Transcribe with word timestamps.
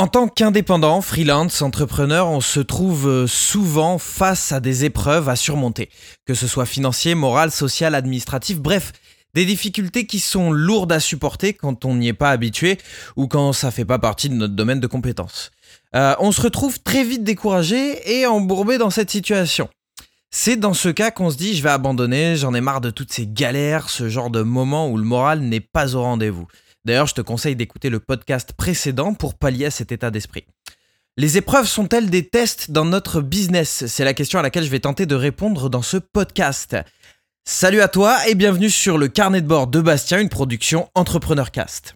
En 0.00 0.06
tant 0.06 0.28
qu'indépendant, 0.28 1.02
freelance, 1.02 1.60
entrepreneur, 1.60 2.26
on 2.26 2.40
se 2.40 2.60
trouve 2.60 3.06
euh, 3.06 3.26
souvent 3.26 3.98
face 3.98 4.50
à 4.50 4.58
des 4.58 4.86
épreuves 4.86 5.28
à 5.28 5.36
surmonter, 5.36 5.90
que 6.24 6.32
ce 6.32 6.46
soit 6.46 6.64
financier, 6.64 7.14
moral, 7.14 7.50
social, 7.50 7.94
administratif, 7.94 8.60
bref, 8.60 8.92
des 9.34 9.44
difficultés 9.44 10.06
qui 10.06 10.18
sont 10.18 10.52
lourdes 10.52 10.90
à 10.90 11.00
supporter 11.00 11.52
quand 11.52 11.84
on 11.84 11.96
n'y 11.96 12.08
est 12.08 12.14
pas 12.14 12.30
habitué 12.30 12.78
ou 13.16 13.28
quand 13.28 13.52
ça 13.52 13.70
fait 13.70 13.84
pas 13.84 13.98
partie 13.98 14.30
de 14.30 14.34
notre 14.36 14.54
domaine 14.54 14.80
de 14.80 14.86
compétences. 14.86 15.50
Euh, 15.94 16.14
on 16.18 16.32
se 16.32 16.40
retrouve 16.40 16.80
très 16.80 17.04
vite 17.04 17.22
découragé 17.22 18.18
et 18.18 18.24
embourbé 18.24 18.78
dans 18.78 18.88
cette 18.88 19.10
situation. 19.10 19.68
C'est 20.30 20.56
dans 20.56 20.72
ce 20.72 20.88
cas 20.88 21.10
qu'on 21.10 21.28
se 21.28 21.36
dit 21.36 21.54
je 21.54 21.62
vais 21.62 21.68
abandonner, 21.68 22.36
j'en 22.36 22.54
ai 22.54 22.62
marre 22.62 22.80
de 22.80 22.88
toutes 22.88 23.12
ces 23.12 23.26
galères, 23.26 23.90
ce 23.90 24.08
genre 24.08 24.30
de 24.30 24.40
moment 24.40 24.88
où 24.88 24.96
le 24.96 25.04
moral 25.04 25.40
n'est 25.40 25.60
pas 25.60 25.94
au 25.94 26.00
rendez-vous. 26.00 26.46
D'ailleurs, 26.86 27.06
je 27.06 27.14
te 27.14 27.20
conseille 27.20 27.56
d'écouter 27.56 27.90
le 27.90 28.00
podcast 28.00 28.54
précédent 28.54 29.12
pour 29.12 29.34
pallier 29.34 29.66
à 29.66 29.70
cet 29.70 29.92
état 29.92 30.10
d'esprit. 30.10 30.46
Les 31.18 31.36
épreuves 31.36 31.66
sont-elles 31.66 32.08
des 32.08 32.26
tests 32.26 32.70
dans 32.70 32.86
notre 32.86 33.20
business? 33.20 33.84
C'est 33.86 34.04
la 34.04 34.14
question 34.14 34.38
à 34.38 34.42
laquelle 34.42 34.64
je 34.64 34.70
vais 34.70 34.80
tenter 34.80 35.04
de 35.04 35.14
répondre 35.14 35.68
dans 35.68 35.82
ce 35.82 35.98
podcast. 35.98 36.76
Salut 37.44 37.82
à 37.82 37.88
toi 37.88 38.26
et 38.28 38.34
bienvenue 38.34 38.70
sur 38.70 38.96
le 38.96 39.08
carnet 39.08 39.42
de 39.42 39.46
bord 39.46 39.66
de 39.66 39.80
Bastien, 39.82 40.20
une 40.20 40.30
production 40.30 40.88
Entrepreneur 40.94 41.50
Cast. 41.50 41.94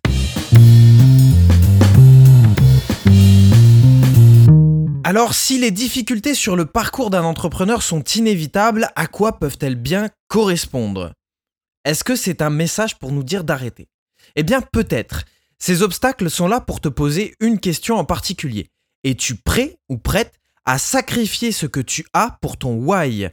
Alors, 5.05 5.33
si 5.33 5.59
les 5.59 5.71
difficultés 5.71 6.35
sur 6.35 6.57
le 6.57 6.67
parcours 6.67 7.09
d'un 7.09 7.25
entrepreneur 7.25 7.83
sont 7.83 8.03
inévitables, 8.03 8.91
à 8.97 9.07
quoi 9.07 9.39
peuvent-elles 9.39 9.77
bien 9.77 10.11
correspondre? 10.29 11.13
Est-ce 11.87 12.05
que 12.05 12.17
c'est 12.17 12.43
un 12.43 12.51
message 12.51 12.99
pour 12.99 13.13
nous 13.13 13.23
dire 13.23 13.45
d'arrêter? 13.45 13.89
Eh 14.37 14.43
bien 14.43 14.61
peut-être. 14.61 15.25
Ces 15.59 15.83
obstacles 15.83 16.31
sont 16.31 16.49
là 16.49 16.61
pour 16.61 16.81
te 16.81 16.89
poser 16.89 17.35
une 17.41 17.59
question 17.59 17.97
en 17.97 18.05
particulier. 18.05 18.69
Es-tu 19.03 19.37
prêt 19.37 19.79
ou 19.89 19.99
prête 19.99 20.35
à 20.65 20.79
sacrifier 20.79 21.53
ce 21.53 21.67
que 21.67 21.81
tu 21.81 22.05
as 22.13 22.39
pour 22.41 22.57
ton 22.57 22.75
why? 22.75 23.29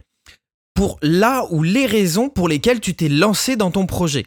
Pour 0.74 0.98
là 1.02 1.46
ou 1.50 1.62
les 1.62 1.86
raisons 1.86 2.28
pour 2.28 2.48
lesquelles 2.48 2.80
tu 2.80 2.94
t'es 2.94 3.08
lancé 3.08 3.56
dans 3.56 3.70
ton 3.70 3.86
projet 3.86 4.26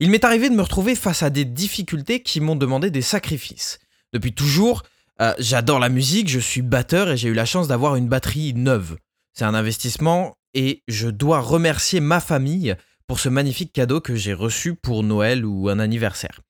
Il 0.00 0.10
m'est 0.10 0.24
arrivé 0.24 0.48
de 0.50 0.54
me 0.54 0.62
retrouver 0.62 0.94
face 0.94 1.22
à 1.22 1.30
des 1.30 1.44
difficultés 1.44 2.22
qui 2.22 2.40
m'ont 2.40 2.56
demandé 2.56 2.90
des 2.90 3.02
sacrifices. 3.02 3.78
Depuis 4.12 4.32
toujours, 4.32 4.82
euh, 5.20 5.34
j'adore 5.38 5.78
la 5.78 5.88
musique, 5.88 6.28
je 6.28 6.38
suis 6.38 6.62
batteur 6.62 7.10
et 7.10 7.16
j'ai 7.16 7.28
eu 7.28 7.34
la 7.34 7.44
chance 7.44 7.68
d'avoir 7.68 7.96
une 7.96 8.08
batterie 8.08 8.54
neuve. 8.54 8.96
C'est 9.32 9.44
un 9.44 9.54
investissement 9.54 10.36
et 10.54 10.82
je 10.88 11.08
dois 11.08 11.40
remercier 11.40 12.00
ma 12.00 12.20
famille 12.20 12.76
pour 13.06 13.20
ce 13.20 13.28
magnifique 13.28 13.72
cadeau 13.72 14.00
que 14.00 14.14
j'ai 14.14 14.34
reçu 14.34 14.74
pour 14.74 15.02
Noël 15.02 15.44
ou 15.44 15.68
un 15.68 15.78
anniversaire. 15.78 16.40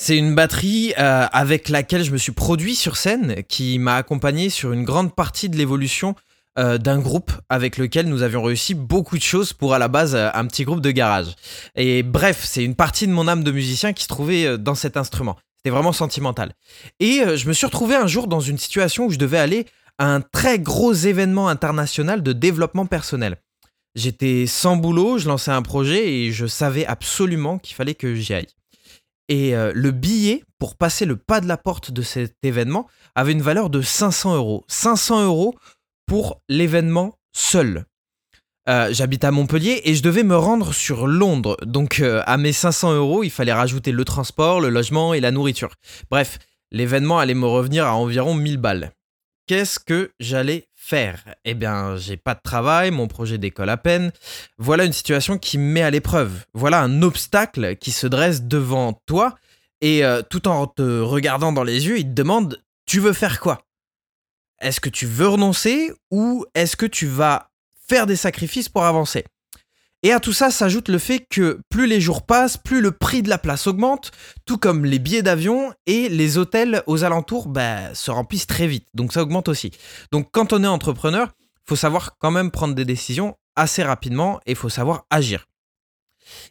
C'est 0.00 0.16
une 0.16 0.36
batterie 0.36 0.94
euh, 0.96 1.26
avec 1.32 1.68
laquelle 1.68 2.04
je 2.04 2.12
me 2.12 2.18
suis 2.18 2.30
produit 2.30 2.76
sur 2.76 2.96
scène, 2.96 3.42
qui 3.48 3.80
m'a 3.80 3.96
accompagné 3.96 4.48
sur 4.48 4.72
une 4.72 4.84
grande 4.84 5.12
partie 5.12 5.48
de 5.48 5.56
l'évolution 5.56 6.14
euh, 6.56 6.78
d'un 6.78 7.00
groupe 7.00 7.32
avec 7.48 7.76
lequel 7.78 8.06
nous 8.06 8.22
avions 8.22 8.44
réussi 8.44 8.74
beaucoup 8.74 9.18
de 9.18 9.22
choses 9.22 9.52
pour 9.52 9.74
à 9.74 9.80
la 9.80 9.88
base 9.88 10.14
euh, 10.14 10.30
un 10.34 10.46
petit 10.46 10.62
groupe 10.62 10.80
de 10.80 10.92
garage. 10.92 11.34
Et 11.74 12.04
bref, 12.04 12.44
c'est 12.44 12.62
une 12.62 12.76
partie 12.76 13.08
de 13.08 13.12
mon 13.12 13.26
âme 13.26 13.42
de 13.42 13.50
musicien 13.50 13.92
qui 13.92 14.04
se 14.04 14.08
trouvait 14.08 14.56
dans 14.56 14.76
cet 14.76 14.96
instrument. 14.96 15.36
C'était 15.56 15.70
vraiment 15.70 15.92
sentimental. 15.92 16.52
Et 17.00 17.20
je 17.34 17.48
me 17.48 17.52
suis 17.52 17.66
retrouvé 17.66 17.96
un 17.96 18.06
jour 18.06 18.28
dans 18.28 18.38
une 18.38 18.58
situation 18.58 19.06
où 19.06 19.10
je 19.10 19.18
devais 19.18 19.38
aller 19.38 19.66
à 19.98 20.14
un 20.14 20.20
très 20.20 20.60
gros 20.60 20.92
événement 20.92 21.48
international 21.48 22.22
de 22.22 22.32
développement 22.32 22.86
personnel. 22.86 23.38
J'étais 23.98 24.46
sans 24.46 24.76
boulot, 24.76 25.18
je 25.18 25.26
lançais 25.26 25.50
un 25.50 25.60
projet 25.60 26.12
et 26.12 26.30
je 26.30 26.46
savais 26.46 26.86
absolument 26.86 27.58
qu'il 27.58 27.74
fallait 27.74 27.96
que 27.96 28.14
j'y 28.14 28.32
aille. 28.32 28.46
Et 29.28 29.56
euh, 29.56 29.72
le 29.74 29.90
billet 29.90 30.44
pour 30.60 30.76
passer 30.76 31.04
le 31.04 31.16
pas 31.16 31.40
de 31.40 31.48
la 31.48 31.56
porte 31.56 31.90
de 31.90 32.02
cet 32.02 32.36
événement 32.44 32.86
avait 33.16 33.32
une 33.32 33.42
valeur 33.42 33.70
de 33.70 33.82
500 33.82 34.36
euros. 34.36 34.64
500 34.68 35.24
euros 35.24 35.56
pour 36.06 36.40
l'événement 36.48 37.18
seul. 37.32 37.86
Euh, 38.68 38.90
j'habite 38.92 39.24
à 39.24 39.32
Montpellier 39.32 39.80
et 39.84 39.96
je 39.96 40.02
devais 40.04 40.22
me 40.22 40.36
rendre 40.36 40.72
sur 40.72 41.08
Londres. 41.08 41.56
Donc 41.66 41.98
euh, 41.98 42.22
à 42.24 42.36
mes 42.36 42.52
500 42.52 42.94
euros, 42.94 43.24
il 43.24 43.30
fallait 43.30 43.52
rajouter 43.52 43.90
le 43.90 44.04
transport, 44.04 44.60
le 44.60 44.68
logement 44.68 45.12
et 45.12 45.20
la 45.20 45.32
nourriture. 45.32 45.74
Bref, 46.08 46.38
l'événement 46.70 47.18
allait 47.18 47.34
me 47.34 47.46
revenir 47.46 47.84
à 47.84 47.96
environ 47.96 48.32
1000 48.32 48.58
balles. 48.58 48.92
Qu'est-ce 49.48 49.80
que 49.80 50.12
j'allais 50.20 50.67
faire? 50.78 51.34
Eh 51.44 51.54
bien, 51.54 51.96
j'ai 51.96 52.16
pas 52.16 52.34
de 52.34 52.40
travail, 52.42 52.90
mon 52.90 53.08
projet 53.08 53.36
décolle 53.36 53.68
à 53.68 53.76
peine. 53.76 54.12
Voilà 54.56 54.84
une 54.84 54.92
situation 54.92 55.36
qui 55.36 55.58
me 55.58 55.64
met 55.64 55.82
à 55.82 55.90
l'épreuve. 55.90 56.44
Voilà 56.54 56.80
un 56.80 57.02
obstacle 57.02 57.76
qui 57.76 57.90
se 57.90 58.06
dresse 58.06 58.44
devant 58.44 58.94
toi 59.04 59.34
et 59.80 60.04
euh, 60.04 60.22
tout 60.22 60.48
en 60.48 60.66
te 60.66 61.00
regardant 61.00 61.52
dans 61.52 61.64
les 61.64 61.86
yeux, 61.86 61.98
il 61.98 62.04
te 62.04 62.14
demande 62.14 62.62
Tu 62.86 63.00
veux 63.00 63.12
faire 63.12 63.40
quoi? 63.40 63.66
Est-ce 64.60 64.80
que 64.80 64.88
tu 64.88 65.06
veux 65.06 65.28
renoncer 65.28 65.92
ou 66.10 66.46
est-ce 66.54 66.76
que 66.76 66.86
tu 66.86 67.06
vas 67.06 67.50
faire 67.88 68.06
des 68.06 68.16
sacrifices 68.16 68.68
pour 68.68 68.84
avancer? 68.84 69.24
Et 70.02 70.12
à 70.12 70.20
tout 70.20 70.32
ça 70.32 70.50
s'ajoute 70.50 70.88
le 70.88 70.98
fait 70.98 71.26
que 71.28 71.60
plus 71.68 71.86
les 71.86 72.00
jours 72.00 72.24
passent, 72.24 72.56
plus 72.56 72.80
le 72.80 72.92
prix 72.92 73.22
de 73.22 73.28
la 73.28 73.38
place 73.38 73.66
augmente, 73.66 74.12
tout 74.46 74.58
comme 74.58 74.84
les 74.84 74.98
billets 74.98 75.22
d'avion 75.22 75.72
et 75.86 76.08
les 76.08 76.38
hôtels 76.38 76.82
aux 76.86 77.04
alentours 77.04 77.48
bah, 77.48 77.94
se 77.94 78.10
remplissent 78.10 78.46
très 78.46 78.66
vite. 78.66 78.86
Donc 78.94 79.12
ça 79.12 79.22
augmente 79.22 79.48
aussi. 79.48 79.72
Donc 80.12 80.28
quand 80.30 80.52
on 80.52 80.62
est 80.62 80.68
entrepreneur, 80.68 81.32
faut 81.68 81.76
savoir 81.76 82.16
quand 82.18 82.30
même 82.30 82.50
prendre 82.50 82.74
des 82.74 82.84
décisions 82.84 83.36
assez 83.56 83.82
rapidement 83.82 84.40
et 84.46 84.52
il 84.52 84.56
faut 84.56 84.68
savoir 84.68 85.04
agir. 85.10 85.46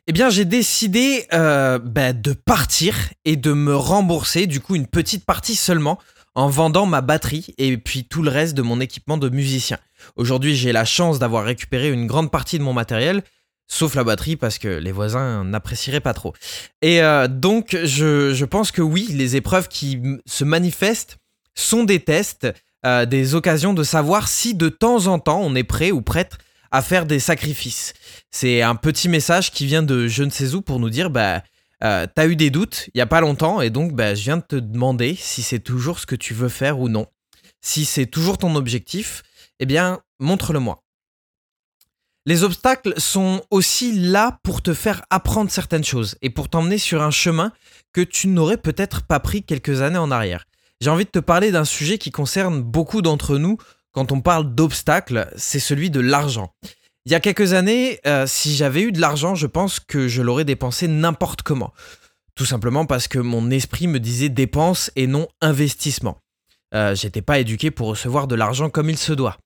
Eh 0.08 0.12
bien, 0.12 0.30
j'ai 0.30 0.46
décidé 0.46 1.26
euh, 1.34 1.80
bah, 1.80 2.14
de 2.14 2.34
partir 2.34 2.96
et 3.26 3.36
de 3.36 3.54
me 3.54 3.76
rembourser, 3.76 4.48
du 4.48 4.60
coup, 4.60 4.76
une 4.76 4.88
petite 4.88 5.26
partie 5.26 5.56
seulement 5.56 6.00
en 6.36 6.50
vendant 6.50 6.86
ma 6.86 7.02
batterie 7.02 7.54
et 7.58 7.78
puis 7.78 8.06
tout 8.06 8.22
le 8.22 8.30
reste 8.30 8.56
de 8.56 8.62
mon 8.62 8.80
équipement 8.80 9.18
de 9.18 9.30
musicien. 9.30 9.80
Aujourd'hui, 10.16 10.56
j'ai 10.56 10.72
la 10.72 10.86
chance 10.86 11.18
d'avoir 11.18 11.44
récupéré 11.44 11.90
une 11.90 12.06
grande 12.06 12.32
partie 12.32 12.60
de 12.60 12.64
mon 12.64 12.74
matériel 12.74 13.24
Sauf 13.68 13.96
la 13.96 14.04
batterie 14.06 14.38
parce 14.38 14.60
que 14.60 14.70
les 14.70 14.94
voisins 14.94 15.44
n'apprécieraient 15.44 16.00
pas 16.00 16.14
trop. 16.14 16.34
Et 16.82 17.02
euh, 17.02 17.28
donc 17.28 17.78
je, 17.84 18.46
pense 18.46 18.72
que 18.72 18.82
oui, 18.82 19.08
les 19.12 19.36
épreuves 19.36 19.68
qui 19.68 20.02
se 20.26 20.46
manifestent 20.46 21.18
sont 21.54 21.84
des 21.84 22.00
tests, 22.00 22.48
euh, 22.86 23.06
des 23.06 23.36
occasions 23.36 23.74
de 23.74 23.84
savoir 23.84 24.30
si 24.30 24.56
de 24.56 24.70
temps 24.70 25.08
en 25.08 25.20
temps 25.20 25.42
on 25.42 25.54
est 25.54 25.66
prêt 25.66 25.92
ou 25.92 26.02
prête 26.02 26.38
à 26.72 26.82
faire 26.82 27.06
des 27.06 27.20
sacrifices. 27.20 27.94
C'est 28.32 28.62
un 28.62 28.76
petit 28.76 29.10
message 29.10 29.52
qui 29.52 29.66
vient 29.66 29.84
de 29.84 30.08
je 30.08 30.24
ne 30.24 30.30
sais 30.30 30.54
où 30.54 30.62
pour 30.62 30.80
nous 30.80 30.90
dire 30.90 31.10
bah 31.10 31.44
euh, 31.84 32.08
t'as 32.14 32.28
eu 32.28 32.36
des 32.36 32.50
doutes 32.50 32.90
il 32.94 32.98
y 32.98 33.02
a 33.02 33.06
pas 33.06 33.22
longtemps 33.22 33.62
et 33.62 33.70
donc 33.70 33.94
bah, 33.94 34.16
je 34.16 34.24
viens 34.24 34.38
de 34.38 34.44
te 34.44 34.56
demander 34.56 35.16
si 35.16 35.44
c'est 35.44 35.60
toujours 35.60 36.00
ce 36.00 36.06
que 36.06 36.16
tu 36.16 36.34
veux 36.34 36.50
faire 36.50 36.80
ou 36.80 36.88
non. 36.88 37.08
Si 37.62 37.84
c'est 37.84 38.06
toujours 38.06 38.38
ton 38.38 38.56
objectif, 38.56 39.24
eh 39.60 39.66
bien 39.66 40.00
montre-le-moi. 40.20 40.87
Les 42.28 42.44
obstacles 42.44 42.94
sont 42.98 43.42
aussi 43.52 43.94
là 43.94 44.38
pour 44.44 44.62
te 44.62 44.74
faire 44.74 45.02
apprendre 45.10 45.50
certaines 45.50 45.86
choses 45.86 46.18
et 46.22 46.30
pour 46.30 46.50
t'emmener 46.50 46.78
sur 46.78 47.02
un 47.02 47.10
chemin 47.10 47.54
que 47.94 48.02
tu 48.02 48.28
n'aurais 48.28 48.58
peut-être 48.58 49.04
pas 49.04 49.22
pris 49.22 49.44
quelques 49.44 49.82
années 49.82 49.98
en 49.98 50.12
arrière. 50.12 50.44
J'ai 50.82 50.90
envie 50.90 51.06
de 51.06 51.10
te 51.10 51.20
parler 51.20 51.52
d'un 51.52 51.64
sujet 51.64 51.98
qui 51.98 52.12
concerne 52.12 52.62
beaucoup 52.62 53.02
d'entre 53.02 53.38
nous 53.38 53.56
quand 53.94 54.12
on 54.12 54.20
parle 54.20 54.54
d'obstacles, 54.54 55.32
c'est 55.38 55.62
celui 55.62 55.90
de 55.90 56.02
l'argent. 56.02 56.52
Il 57.06 57.14
y 57.14 57.16
a 57.16 57.22
quelques 57.22 57.54
années, 57.54 58.02
euh, 58.06 58.28
si 58.28 58.58
j'avais 58.58 58.82
eu 58.82 58.92
de 58.92 59.00
l'argent, 59.00 59.34
je 59.34 59.48
pense 59.48 59.80
que 59.80 60.10
je 60.10 60.22
l'aurais 60.22 60.44
dépensé 60.44 60.90
n'importe 60.90 61.44
comment. 61.44 61.74
Tout 62.36 62.46
simplement 62.46 62.86
parce 62.86 63.08
que 63.08 63.20
mon 63.20 63.50
esprit 63.52 63.88
me 63.88 64.02
disait 64.02 64.28
dépense 64.28 64.92
et 64.98 65.08
non 65.08 65.30
investissement. 65.40 66.18
Euh, 66.76 66.94
j'étais 66.94 67.22
pas 67.22 67.40
éduqué 67.40 67.72
pour 67.72 67.88
recevoir 67.88 68.28
de 68.28 68.36
l'argent 68.36 68.70
comme 68.70 68.90
il 68.90 68.98
se 68.98 69.14
doit. 69.14 69.38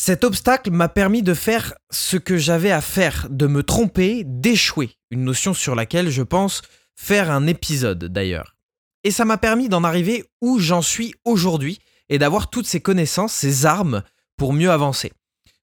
Cet 0.00 0.22
obstacle 0.22 0.70
m'a 0.70 0.88
permis 0.88 1.22
de 1.22 1.34
faire 1.34 1.74
ce 1.90 2.16
que 2.16 2.36
j'avais 2.36 2.70
à 2.70 2.80
faire, 2.80 3.26
de 3.30 3.48
me 3.48 3.64
tromper, 3.64 4.22
d'échouer, 4.24 4.90
une 5.10 5.24
notion 5.24 5.54
sur 5.54 5.74
laquelle 5.74 6.08
je 6.08 6.22
pense 6.22 6.62
faire 6.94 7.32
un 7.32 7.48
épisode 7.48 8.04
d'ailleurs. 8.04 8.56
Et 9.02 9.10
ça 9.10 9.24
m'a 9.24 9.38
permis 9.38 9.68
d'en 9.68 9.82
arriver 9.82 10.24
où 10.40 10.60
j'en 10.60 10.82
suis 10.82 11.14
aujourd'hui 11.24 11.80
et 12.08 12.18
d'avoir 12.18 12.48
toutes 12.48 12.66
ces 12.66 12.80
connaissances, 12.80 13.32
ces 13.32 13.66
armes 13.66 14.02
pour 14.36 14.52
mieux 14.52 14.70
avancer. 14.70 15.12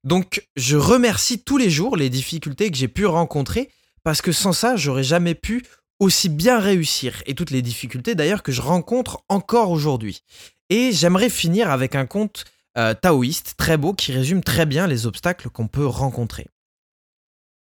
Donc 0.04 0.46
je 0.58 0.76
remercie 0.76 1.42
tous 1.42 1.58
les 1.58 1.70
jours 1.70 1.96
les 1.96 2.10
difficultés 2.10 2.70
que 2.70 2.78
j'ai 2.78 2.90
pu 2.90 3.06
rencontrer 3.06 3.72
parce 4.04 4.22
que 4.22 4.34
sans 4.34 4.54
ça, 4.54 4.76
j'aurais 4.76 5.04
jamais 5.04 5.34
pu 5.34 5.64
aussi 6.00 6.28
bien 6.28 6.60
réussir 6.60 7.24
et 7.26 7.36
toutes 7.36 7.52
les 7.52 7.62
difficultés 7.62 8.16
d'ailleurs 8.16 8.44
que 8.44 8.52
je 8.52 8.62
rencontre 8.62 9.24
encore 9.30 9.72
aujourd'hui. 9.72 10.24
Et 10.70 10.92
j'aimerais 10.92 11.30
finir 11.30 11.72
avec 11.72 11.96
un 11.96 12.06
conte 12.06 12.44
euh, 12.78 12.94
taoïste 12.94 13.56
très 13.58 13.78
beau 13.78 13.94
qui 13.94 14.12
résume 14.12 14.44
très 14.44 14.66
bien 14.66 14.88
les 14.88 15.06
obstacles 15.06 15.50
qu'on 15.50 15.68
peut 15.68 15.86
rencontrer. 15.86 16.48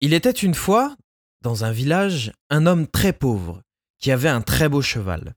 Il 0.01 0.13
était 0.13 0.31
une 0.31 0.55
fois, 0.55 0.95
dans 1.41 1.63
un 1.63 1.71
village, 1.71 2.31
un 2.49 2.65
homme 2.65 2.87
très 2.87 3.13
pauvre 3.13 3.61
qui 3.99 4.11
avait 4.11 4.29
un 4.29 4.41
très 4.41 4.69
beau 4.69 4.81
cheval. 4.81 5.35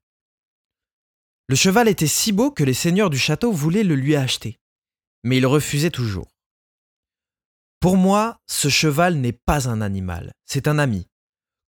Le 1.48 1.56
cheval 1.56 1.88
était 1.88 2.06
si 2.06 2.32
beau 2.32 2.50
que 2.50 2.64
les 2.64 2.74
seigneurs 2.74 3.10
du 3.10 3.18
château 3.18 3.52
voulaient 3.52 3.84
le 3.84 3.94
lui 3.94 4.16
acheter, 4.16 4.58
mais 5.22 5.38
il 5.38 5.46
refusait 5.46 5.90
toujours. 5.90 6.28
Pour 7.80 7.96
moi, 7.96 8.40
ce 8.46 8.68
cheval 8.68 9.16
n'est 9.16 9.32
pas 9.32 9.68
un 9.68 9.80
animal, 9.80 10.32
c'est 10.44 10.68
un 10.68 10.78
ami. 10.78 11.08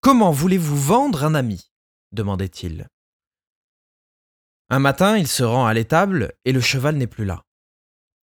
Comment 0.02 0.32
voulez-vous 0.32 0.78
vendre 0.78 1.24
un 1.24 1.36
ami? 1.36 1.70
demandait-il. 2.12 2.88
Un 4.70 4.80
matin, 4.80 5.18
il 5.18 5.28
se 5.28 5.44
rend 5.44 5.66
à 5.66 5.74
l'étable 5.74 6.34
et 6.46 6.52
le 6.52 6.62
cheval 6.62 6.96
n'est 6.96 7.08
plus 7.08 7.26
là. 7.26 7.44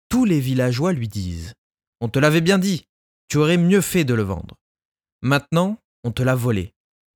Tous 0.09 0.25
les 0.25 0.41
villageois 0.41 0.93
lui 0.93 1.09
disent 1.09 1.55
On 2.01 2.09
te 2.09 2.19
l'avait 2.19 2.41
bien 2.41 2.59
dit, 2.59 2.87
tu 3.29 3.39
aurais 3.39 3.57
mieux 3.57 3.81
fait 3.81 4.05
de 4.05 4.15
le 4.15 4.23
vendre. 4.23 4.57
Maintenant, 5.23 5.83
on 6.05 6.13
te 6.13 6.23
l'a 6.23 6.35
volé. 6.35 6.75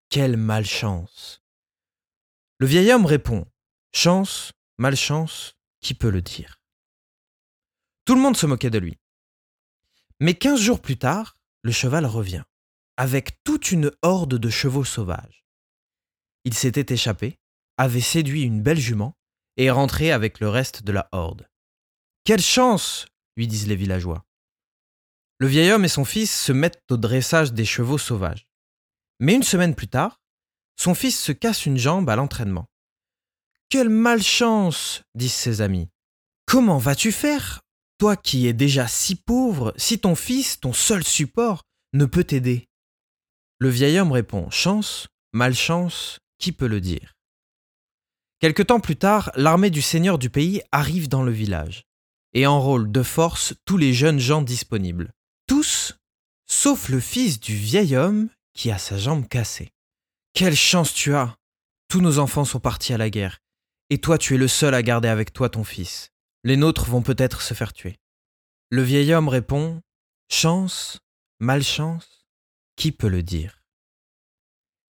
Quelle 0.09 0.37
malchance. 0.37 1.43
Le 2.59 2.67
vieil 2.67 2.93
homme 2.93 3.07
répond 3.07 3.47
Chance, 3.93 4.53
malchance, 4.79 5.55
qui 5.81 5.95
peut 5.95 6.11
le 6.11 6.23
dire? 6.23 6.61
Tout 8.05 8.15
le 8.15 8.21
monde 8.21 8.37
se 8.37 8.47
moquait 8.47 8.71
de 8.71 8.79
lui. 8.79 8.99
Mais 10.19 10.35
quinze 10.35 10.61
jours 10.61 10.81
plus 10.81 10.99
tard, 10.99 11.37
le 11.63 11.73
cheval 11.73 12.07
revient, 12.07 12.43
avec 12.97 13.43
toute 13.45 13.71
une 13.71 13.93
horde 14.03 14.35
de 14.35 14.51
chevaux 14.51 14.85
sauvages. 14.85 15.45
Il 16.45 16.55
s'était 16.55 16.93
échappé, 16.93 17.39
avait 17.77 18.01
séduit 18.01 18.43
une 18.43 18.63
belle 18.63 18.81
jument, 18.81 19.17
et 19.57 19.67
est 19.67 19.71
rentré 19.71 20.11
avec 20.11 20.41
le 20.41 20.49
reste 20.49 20.83
de 20.83 20.93
la 20.93 21.09
horde. 21.13 21.49
Quelle 22.31 22.41
chance 22.41 23.07
lui 23.37 23.49
disent 23.49 23.67
les 23.67 23.75
villageois. 23.75 24.25
Le 25.41 25.49
vieil 25.49 25.73
homme 25.73 25.85
et 25.85 25.89
son 25.89 26.05
fils 26.05 26.33
se 26.33 26.53
mettent 26.53 26.85
au 26.89 26.97
dressage 26.97 27.53
des 27.53 27.65
chevaux 27.65 27.99
sauvages. 27.99 28.47
Mais 29.19 29.35
une 29.35 29.43
semaine 29.43 29.75
plus 29.75 29.89
tard, 29.89 30.21
son 30.77 30.95
fils 30.95 31.19
se 31.19 31.33
casse 31.33 31.67
une 31.67 31.77
jambe 31.77 32.09
à 32.09 32.15
l'entraînement. 32.15 32.69
Quelle 33.69 33.89
malchance 33.89 35.03
disent 35.17 35.33
ses 35.33 35.61
amis. 35.61 35.89
Comment 36.47 36.79
vas-tu 36.79 37.11
faire, 37.11 37.63
toi 37.99 38.17
qui 38.17 38.47
es 38.47 38.53
déjà 38.53 38.87
si 38.87 39.17
pauvre, 39.17 39.75
si 39.77 39.99
ton 39.99 40.15
fils, 40.15 40.61
ton 40.61 40.73
seul 40.73 41.03
support, 41.03 41.65
ne 41.95 42.05
peut 42.05 42.23
t'aider? 42.23 42.69
Le 43.59 43.71
vieil 43.71 43.99
homme 43.99 44.13
répond 44.13 44.49
Chance, 44.51 45.09
malchance, 45.33 46.21
qui 46.39 46.53
peut 46.53 46.69
le 46.69 46.81
dire? 46.81 47.17
Quelque 48.39 48.63
temps 48.63 48.79
plus 48.79 48.95
tard, 48.95 49.33
l'armée 49.35 49.71
du 49.71 49.83
seigneur 49.83 50.17
du 50.17 50.31
pays 50.31 50.63
arrive 50.71 51.09
dans 51.09 51.25
le 51.25 51.33
village 51.33 51.90
et 52.35 52.47
enrôle 52.47 52.91
de 52.91 53.03
force 53.03 53.55
tous 53.65 53.77
les 53.77 53.93
jeunes 53.93 54.19
gens 54.19 54.43
disponibles. 54.43 55.13
Tous, 55.47 55.97
sauf 56.47 56.89
le 56.89 57.01
fils 57.01 57.41
du 57.41 57.55
vieil 57.55 57.97
homme 57.97 58.29
qui 58.55 58.71
a 58.71 58.79
sa 58.79 58.99
jambe 58.99 59.27
cassée. 59.29 59.73
Quelle 60.33 60.57
chance 60.57 60.95
tu 60.95 61.15
as 61.15 61.37
Tous 61.89 62.01
nos 62.01 62.19
enfants 62.19 62.45
sont 62.45 62.61
partis 62.61 62.93
à 62.93 62.99
la 62.99 63.11
guerre, 63.11 63.39
et 63.89 63.99
toi 63.99 64.19
tu 64.19 64.35
es 64.35 64.39
le 64.39 64.49
seul 64.49 64.75
à 64.75 64.83
garder 64.83 65.09
avec 65.09 65.33
toi 65.33 65.49
ton 65.49 65.65
fils. 65.65 66.11
Les 66.45 66.57
nôtres 66.57 66.87
vont 66.87 67.03
peut-être 67.03 67.43
se 67.43 67.55
faire 67.55 67.73
tuer. 67.73 67.99
Le 68.71 68.83
vieil 68.83 69.13
homme 69.13 69.29
répond 69.29 69.81
Chance, 70.31 71.01
malchance, 71.41 72.27
qui 72.77 72.93
peut 72.93 73.09
le 73.09 73.23
dire? 73.23 73.61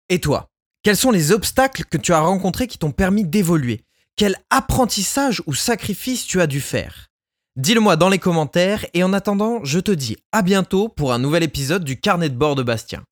Et 0.09 0.19
toi, 0.19 0.49
quels 0.83 0.97
sont 0.97 1.11
les 1.11 1.31
obstacles 1.31 1.85
que 1.85 1.97
tu 1.97 2.13
as 2.13 2.19
rencontrés 2.19 2.67
qui 2.67 2.77
t'ont 2.77 2.91
permis 2.91 3.25
d'évoluer? 3.25 3.83
Quel 4.15 4.35
apprentissage 4.49 5.41
ou 5.45 5.53
sacrifice 5.53 6.25
tu 6.25 6.41
as 6.41 6.47
dû 6.47 6.61
faire? 6.61 7.08
Dis-le 7.59 7.81
moi 7.81 7.97
dans 7.97 8.07
les 8.07 8.19
commentaires 8.19 8.85
et 8.93 9.03
en 9.03 9.11
attendant, 9.11 9.59
je 9.65 9.81
te 9.81 9.91
dis 9.91 10.15
à 10.31 10.43
bientôt 10.43 10.87
pour 10.87 11.11
un 11.11 11.19
nouvel 11.19 11.43
épisode 11.43 11.83
du 11.83 11.99
carnet 11.99 12.29
de 12.29 12.35
bord 12.35 12.55
de 12.55 12.63
Bastien. 12.63 13.03